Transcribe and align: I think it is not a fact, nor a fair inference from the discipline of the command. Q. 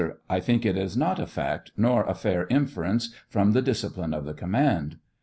I 0.27 0.39
think 0.39 0.65
it 0.65 0.75
is 0.75 0.97
not 0.97 1.19
a 1.19 1.27
fact, 1.27 1.73
nor 1.77 2.05
a 2.05 2.15
fair 2.15 2.47
inference 2.47 3.13
from 3.29 3.51
the 3.51 3.61
discipline 3.61 4.15
of 4.15 4.25
the 4.25 4.33
command. 4.33 4.93
Q. 4.93 4.99